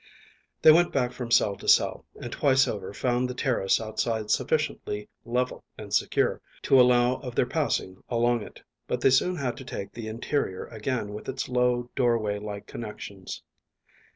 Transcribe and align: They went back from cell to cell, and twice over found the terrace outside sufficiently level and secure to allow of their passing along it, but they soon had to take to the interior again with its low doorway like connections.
They 0.63 0.71
went 0.71 0.91
back 0.91 1.11
from 1.11 1.29
cell 1.29 1.55
to 1.57 1.67
cell, 1.67 2.07
and 2.19 2.31
twice 2.31 2.67
over 2.67 2.91
found 2.91 3.29
the 3.29 3.35
terrace 3.35 3.79
outside 3.79 4.31
sufficiently 4.31 5.09
level 5.25 5.63
and 5.77 5.93
secure 5.93 6.41
to 6.63 6.81
allow 6.81 7.17
of 7.17 7.35
their 7.35 7.45
passing 7.45 8.01
along 8.09 8.41
it, 8.41 8.63
but 8.87 9.01
they 9.01 9.11
soon 9.11 9.35
had 9.35 9.57
to 9.57 9.63
take 9.63 9.91
to 9.91 10.01
the 10.01 10.07
interior 10.07 10.65
again 10.65 11.13
with 11.13 11.29
its 11.29 11.47
low 11.49 11.91
doorway 11.95 12.39
like 12.39 12.65
connections. 12.65 13.43